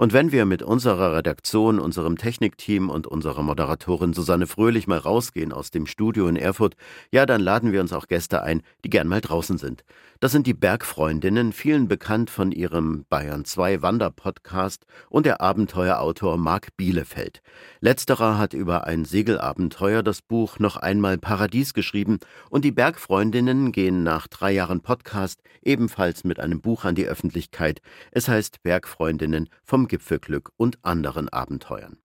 [0.00, 5.52] Und wenn wir mit unserer Redaktion, unserem Technikteam und unserer Moderatorin Susanne Fröhlich mal rausgehen
[5.52, 6.76] aus dem Studio in Erfurt,
[7.10, 9.82] ja, dann laden wir uns auch Gäste ein, die gern mal draußen sind.
[10.20, 16.76] Das sind die Bergfreundinnen, vielen bekannt von ihrem Bayern 2 Wanderpodcast und der Abenteuerautor Marc
[16.76, 17.40] Bielefeld.
[17.80, 22.18] Letzterer hat über ein Segelabenteuer das Buch Noch einmal Paradies geschrieben
[22.50, 27.80] und die Bergfreundinnen gehen nach drei Jahren Podcast ebenfalls mit einem Buch an die Öffentlichkeit.
[28.10, 31.96] Es heißt Bergfreundinnen vom Gipfelglück und anderen Abenteuern.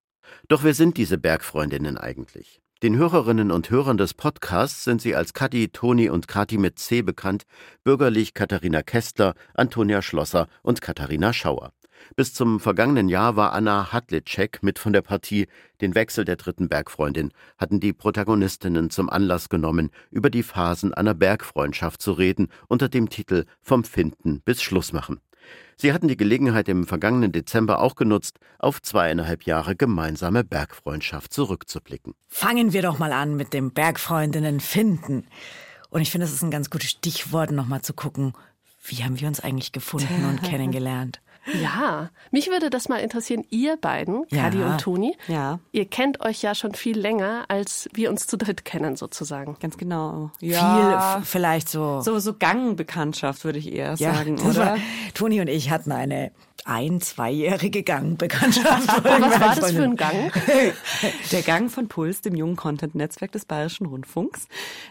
[0.46, 2.60] Doch wer sind diese Bergfreundinnen eigentlich?
[2.84, 7.00] Den Hörerinnen und Hörern des Podcasts sind sie als Kathi, Toni und Kati mit C
[7.00, 7.44] bekannt,
[7.82, 11.72] bürgerlich Katharina Kästler, Antonia Schlosser und Katharina Schauer.
[12.14, 15.46] Bis zum vergangenen Jahr war Anna Hadlitschek mit von der Partie.
[15.80, 21.14] Den Wechsel der dritten Bergfreundin hatten die Protagonistinnen zum Anlass genommen, über die Phasen einer
[21.14, 25.22] Bergfreundschaft zu reden, unter dem Titel Vom Finden bis Schlussmachen.
[25.76, 32.14] Sie hatten die Gelegenheit im vergangenen Dezember auch genutzt, auf zweieinhalb Jahre gemeinsame Bergfreundschaft zurückzublicken.
[32.28, 35.26] Fangen wir doch mal an mit dem Bergfreundinnen finden.
[35.90, 38.34] Und ich finde, es ist ein ganz gutes Stichwort, nochmal zu gucken,
[38.86, 41.20] wie haben wir uns eigentlich gefunden und kennengelernt.
[41.62, 44.44] Ja, mich würde das mal interessieren, ihr beiden, Ja.
[44.44, 45.16] Kadi und Toni.
[45.28, 45.58] Ja.
[45.72, 49.56] Ihr kennt euch ja schon viel länger, als wir uns zu dritt kennen, sozusagen.
[49.60, 50.30] Ganz genau.
[50.38, 52.00] Viel, f- vielleicht so.
[52.00, 54.56] So, so Gangbekanntschaft, würde ich eher ja, sagen, oder?
[54.56, 54.76] war,
[55.14, 56.30] Toni und ich hatten eine
[56.66, 58.88] ein-, zweijährige Gangbekanntschaft.
[59.04, 60.32] Was war das für ein Gang?
[61.32, 64.48] Der Gang von Puls, dem jungen Content-Netzwerk des Bayerischen Rundfunks.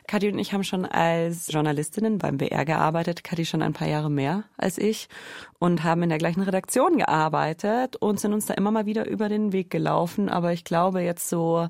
[0.08, 3.24] Kathi und ich haben schon als Journalistinnen beim BR gearbeitet.
[3.24, 5.10] Kathi schon ein paar Jahre mehr als ich
[5.58, 9.30] und haben in der gleichen Redaktion gearbeitet und sind uns da immer mal wieder über
[9.30, 10.30] den Weg gelaufen.
[10.30, 11.68] Aber ich glaube, jetzt so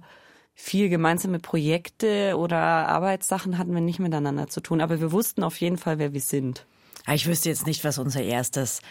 [0.53, 4.81] viel gemeinsame Projekte oder Arbeitssachen hatten wir nicht miteinander zu tun.
[4.81, 6.65] Aber wir wussten auf jeden Fall, wer wir sind.
[7.11, 8.81] Ich wüsste jetzt nicht, was unser erstes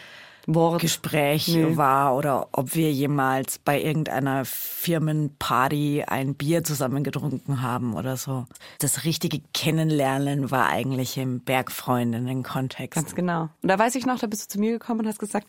[0.47, 0.81] Wort.
[0.81, 1.77] Gespräch Nee.
[1.77, 8.45] war oder ob wir jemals bei irgendeiner Firmenparty ein Bier zusammen getrunken haben oder so.
[8.79, 12.95] Das richtige Kennenlernen war eigentlich im Bergfreundinnen-Kontext.
[12.95, 13.49] Ganz genau.
[13.61, 15.47] Und da weiß ich noch, da bist du zu mir gekommen und hast gesagt,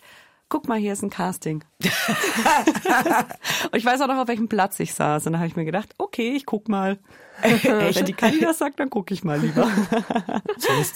[0.49, 1.65] guck mal, hier ist ein Casting.
[3.73, 5.27] und ich weiß auch noch, auf welchem Platz ich saß.
[5.27, 6.99] Und da habe ich mir gedacht, okay, ich guck mal.
[7.43, 9.69] Wenn die Kathi das sagt, dann gucke ich mal lieber.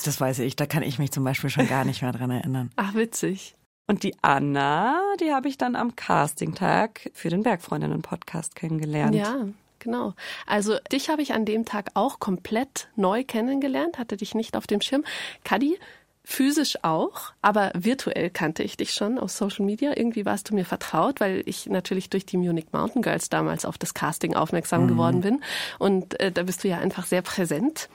[0.04, 0.54] Das weiß ich.
[0.54, 2.70] Da kann ich mich zum Beispiel schon gar nicht mehr dran erinnern.
[2.76, 3.56] Ach, witzig.
[3.88, 9.14] Und die Anna, die habe ich dann am Castingtag für den Bergfreundinnen-Podcast kennengelernt.
[9.14, 9.46] Ja,
[9.78, 10.12] genau.
[10.46, 14.66] Also dich habe ich an dem Tag auch komplett neu kennengelernt, hatte dich nicht auf
[14.66, 15.04] dem Schirm.
[15.42, 15.78] Kadi,
[16.22, 19.96] physisch auch, aber virtuell kannte ich dich schon aus Social Media.
[19.96, 23.78] Irgendwie warst du mir vertraut, weil ich natürlich durch die Munich Mountain Girls damals auf
[23.78, 24.88] das Casting aufmerksam Mhm.
[24.88, 25.42] geworden bin.
[25.78, 27.88] Und äh, da bist du ja einfach sehr präsent.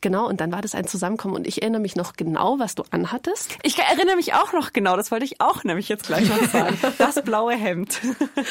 [0.00, 2.84] Genau, und dann war das ein Zusammenkommen und ich erinnere mich noch genau, was du
[2.90, 3.56] anhattest.
[3.62, 6.78] Ich erinnere mich auch noch genau, das wollte ich auch nämlich jetzt gleich noch sagen.
[6.98, 8.00] Das blaue Hemd.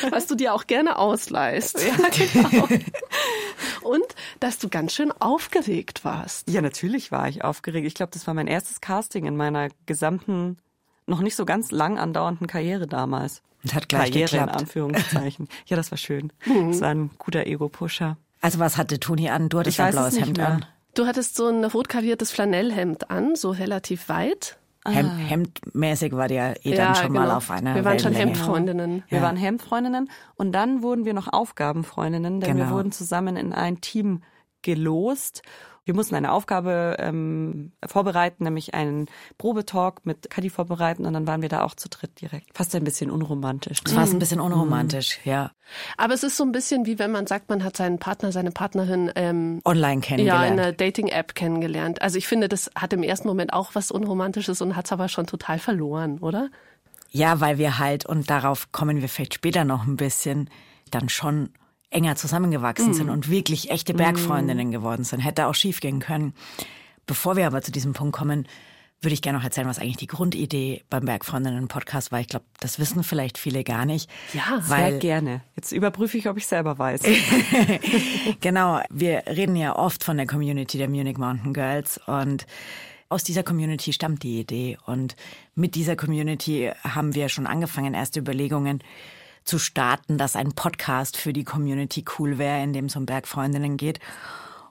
[0.09, 1.79] Was du dir auch gerne ausleihst.
[1.81, 2.67] Ja, genau.
[3.81, 4.03] Und
[4.39, 6.49] dass du ganz schön aufgeregt warst.
[6.49, 7.87] Ja, natürlich war ich aufgeregt.
[7.87, 10.57] Ich glaube, das war mein erstes Casting in meiner gesamten,
[11.05, 13.41] noch nicht so ganz lang andauernden Karriere damals.
[13.63, 14.59] Und hat gleich Karriere in geklappt.
[14.61, 15.47] Anführungszeichen.
[15.65, 16.31] ja, das war schön.
[16.45, 16.71] Mhm.
[16.71, 18.17] Das war ein guter Ego-Pusher.
[18.41, 19.49] Also was hatte Toni an?
[19.49, 20.47] Du hattest Ich ein blaues Hemd mehr.
[20.47, 20.65] an.
[20.97, 24.57] Du hattest so ein rot kariertes Flanellhemd an, so relativ weit.
[24.83, 27.37] Hem Hemdmäßig war der eh dann Ja, schon mal genau.
[27.37, 28.13] auf einer Wir waren schon.
[28.13, 29.03] Hemdfreundinnen.
[29.07, 29.23] Wir Ja.
[29.23, 32.75] waren Hemdfreundinnen und dann wurden wir noch Aufgabenfreundinnen, denn wir Genau.
[32.77, 34.23] wurden zusammen in ein Team
[34.63, 35.43] gelost.
[35.87, 39.07] Wir mussten eine Aufgabe ähm, vorbereiten, nämlich einen
[39.37, 42.49] Probetalk mit Kadi vorbereiten und dann waren wir da auch zu dritt direkt.
[42.53, 43.81] Fast ein bisschen unromantisch.
[43.85, 45.51] Das war ein bisschen unromantisch, ja.
[45.95, 48.51] Aber es ist so ein bisschen wie wenn man sagt, man hat seinen Partner, seine
[48.51, 50.53] Partnerin ähm, Online ja, kennengelernt.
[50.53, 52.01] in einer Dating-App kennengelernt.
[52.01, 55.07] Also ich finde, das hat im ersten Moment auch was Unromantisches und hat es aber
[55.07, 56.49] schon total verloren, oder?
[57.11, 60.49] Ja, weil wir halt, und darauf kommen wir vielleicht später noch ein bisschen,
[60.91, 61.49] dann schon
[61.89, 62.93] enger zusammengewachsen Mhm.
[62.93, 65.19] sind und wirklich echte Bergfreundinnen geworden sind.
[65.21, 66.33] Hätte auch schief gehen können.
[67.05, 68.47] Bevor wir aber zu diesem Punkt kommen,
[68.99, 72.19] würde ich gerne noch erzählen, was eigentlich die Grundidee beim Bergfreundinnen-Podcast war.
[72.19, 74.09] Ich glaube, das wissen vielleicht viele gar nicht.
[74.33, 75.41] Ja, Sehr gerne.
[75.55, 77.01] Jetzt überprüfe ich, ob ich selber weiß.
[78.41, 82.45] genau, wir reden ja oft von der Community der Munich Mountain Girls und
[83.09, 85.15] aus dieser Community stammt die Idee und
[85.55, 88.83] mit dieser Community haben wir schon angefangen, erste Überlegungen
[89.47, 93.77] zu starten, dass ein Podcast für die Community cool wäre, in dem es um Bergfreundinnen
[93.77, 93.99] geht.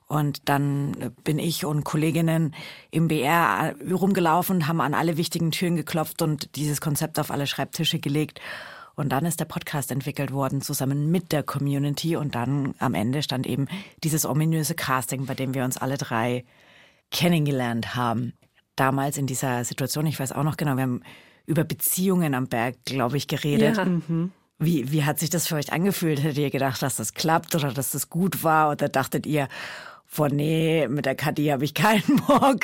[0.06, 2.54] Und dann bin ich und Kolleginnen
[2.92, 7.98] im BR rumgelaufen, haben an alle wichtigen Türen geklopft und dieses Konzept auf alle Schreibtische
[7.98, 8.40] gelegt
[8.96, 12.16] Und dann ist der Podcast entwickelt worden, zusammen mit der Community.
[12.16, 13.68] Und dann am Ende stand eben
[14.02, 16.44] dieses ominöse Casting, bei dem wir uns alle drei
[17.10, 18.32] kennengelernt haben.
[18.74, 21.02] Damals in dieser Situation, ich weiß auch noch genau, wir haben
[21.44, 23.76] über Beziehungen am Berg, glaube ich, geredet.
[23.76, 23.84] Ja.
[23.84, 24.32] Mhm.
[24.58, 26.22] Wie, wie hat sich das für euch angefühlt?
[26.22, 28.70] Hättet ihr gedacht, dass das klappt oder dass das gut war?
[28.70, 29.48] Oder dachtet ihr,
[30.16, 32.60] boah, nee, mit der Kathi habe ich keinen Bock?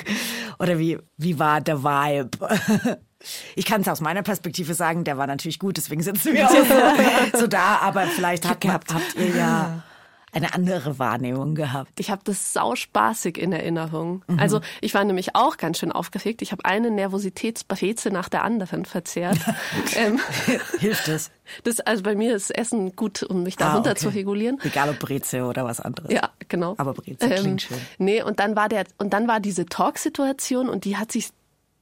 [0.59, 3.01] Oder wie, wie war der Vibe?
[3.55, 7.39] Ich kann es aus meiner Perspektive sagen, der war natürlich gut, deswegen sitzen wir auch
[7.39, 9.85] so da, aber vielleicht habt, habt, habt ihr ja
[10.33, 12.01] eine andere Wahrnehmung gehabt.
[12.01, 14.25] Ich habe das sauspaßig in Erinnerung.
[14.27, 14.39] Mhm.
[14.39, 16.41] Also ich war nämlich auch ganz schön aufgeregt.
[16.41, 19.39] Ich habe eine Nervositätsbreze nach der anderen verzehrt.
[19.97, 20.19] ähm,
[20.79, 21.31] Hilft es?
[21.65, 24.01] Das, also bei mir ist Essen gut, um mich da ah, runter okay.
[24.01, 24.59] zu regulieren.
[24.63, 26.11] Egal ob Breze oder was anderes.
[26.11, 26.75] Ja, genau.
[26.79, 27.79] Aber Breze klingt ähm, schön.
[27.99, 31.29] Nee, und dann war der, und dann war diese Talksituation und die hat sich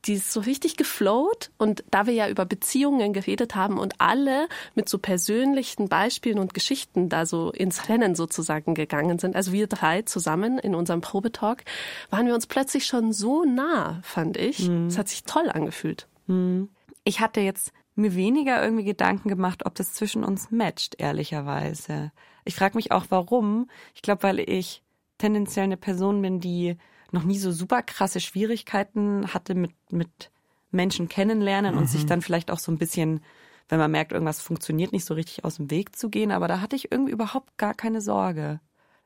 [0.07, 4.48] die ist so richtig geflowt und da wir ja über Beziehungen geredet haben und alle
[4.74, 9.66] mit so persönlichen Beispielen und Geschichten da so ins Rennen sozusagen gegangen sind, also wir
[9.66, 11.64] drei zusammen in unserem Probetalk,
[12.09, 14.68] waren wir uns plötzlich schon so nah, fand ich.
[14.68, 14.86] Mhm.
[14.86, 14.98] Es mhm.
[14.98, 16.09] hat sich toll angefühlt.
[16.26, 16.70] Mhm.
[17.05, 22.12] Ich hatte jetzt mir weniger irgendwie Gedanken gemacht, ob das zwischen uns matcht, ehrlicherweise.
[22.44, 23.68] Ich frage mich auch, warum.
[23.94, 24.82] Ich glaube, weil ich
[25.18, 26.76] tendenziell eine Person bin, die
[27.12, 30.30] noch nie so super krasse Schwierigkeiten hatte mit, mit
[30.70, 31.80] Menschen kennenlernen mhm.
[31.80, 32.08] und sich mhm.
[32.08, 33.22] dann vielleicht auch so ein bisschen,
[33.68, 36.30] wenn man merkt, irgendwas funktioniert nicht so richtig aus dem Weg zu gehen.
[36.30, 38.61] Aber da hatte ich irgendwie überhaupt gar keine Sorge.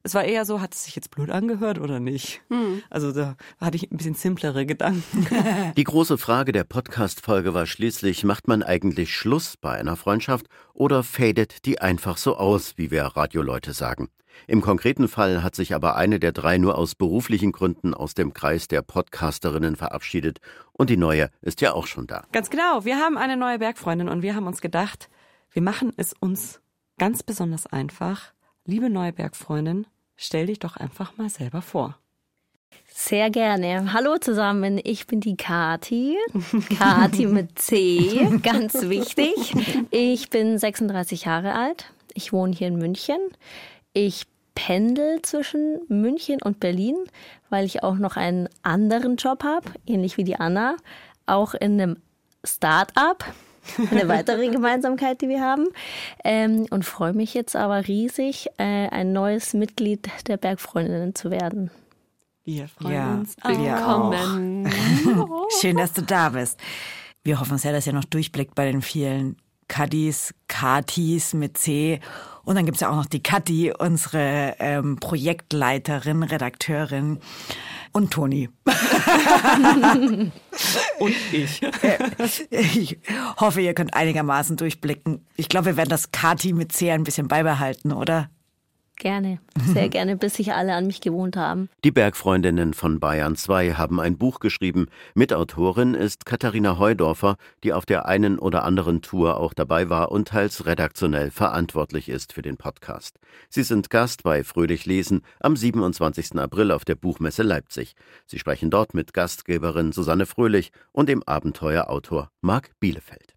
[0.07, 2.43] Es war eher so, hat es sich jetzt blöd angehört oder nicht?
[2.51, 2.83] Hm.
[2.91, 5.27] Also da hatte ich ein bisschen simplere Gedanken.
[5.79, 11.03] Die große Frage der Podcast-Folge war schließlich, macht man eigentlich Schluss bei einer Freundschaft oder
[11.03, 14.11] fadet die einfach so aus, wie wir Radioleute sagen?
[14.47, 18.33] Im konkreten Fall hat sich aber eine der drei nur aus beruflichen Gründen aus dem
[18.33, 20.41] Kreis der Podcasterinnen verabschiedet
[20.73, 22.25] und die neue ist ja auch schon da.
[22.33, 25.09] Ganz genau, wir haben eine neue Bergfreundin und wir haben uns gedacht,
[25.53, 26.61] wir machen es uns
[26.99, 28.33] ganz besonders einfach.
[28.65, 31.99] Liebe neue Bergfreundin, stell dich doch einfach mal selber vor.
[32.87, 33.93] Sehr gerne.
[33.93, 36.17] Hallo zusammen, ich bin die Kati.
[36.79, 39.55] Kati mit C, ganz wichtig.
[39.91, 41.93] Ich bin 36 Jahre alt.
[42.15, 43.19] Ich wohne hier in München.
[43.95, 44.27] Ich
[44.57, 46.97] pendel zwischen München und Berlin,
[47.49, 50.77] weil ich auch noch einen anderen Job habe, ähnlich wie die Anna,
[51.27, 51.97] auch in einem
[52.45, 53.25] Start-up.
[53.91, 55.69] Eine weitere Gemeinsamkeit, die wir haben.
[56.25, 61.71] Ähm, und freue mich jetzt aber riesig, äh, ein neues Mitglied der Bergfreundinnen zu werden.
[62.45, 63.37] Wir freuen ja, uns.
[63.43, 64.69] Willkommen.
[65.61, 66.61] Schön, dass du da bist.
[67.23, 69.37] Wir hoffen sehr, dass ihr noch durchblickt bei den vielen
[69.69, 72.01] Kadis, Katis mit C
[72.45, 77.19] und dann gibt's ja auch noch die Kathi, unsere ähm, Projektleiterin, Redakteurin.
[77.93, 78.51] Und Toni.
[80.99, 81.63] und ich.
[82.51, 82.99] ich
[83.39, 85.25] hoffe, ihr könnt einigermaßen durchblicken.
[85.37, 88.31] Ich glaube, wir werden das Kati mit C ein bisschen beibehalten, oder?
[88.97, 91.69] Gerne, sehr gerne, bis sich alle an mich gewohnt haben.
[91.85, 94.87] Die Bergfreundinnen von Bayern 2 haben ein Buch geschrieben.
[95.15, 100.29] Mitautorin ist Katharina Heudorfer, die auf der einen oder anderen Tour auch dabei war und
[100.29, 103.19] teils redaktionell verantwortlich ist für den Podcast.
[103.49, 106.39] Sie sind Gast bei Fröhlich Lesen am 27.
[106.39, 107.95] April auf der Buchmesse Leipzig.
[108.27, 113.34] Sie sprechen dort mit Gastgeberin Susanne Fröhlich und dem Abenteuerautor Marc Bielefeld.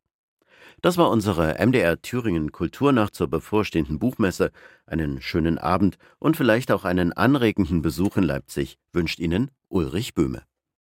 [0.82, 4.52] Das war unsere MDR Thüringen Kulturnacht zur bevorstehenden Buchmesse.
[4.86, 10.44] Einen schönen Abend und vielleicht auch einen anregenden Besuch in Leipzig wünscht Ihnen Ulrich Böhme.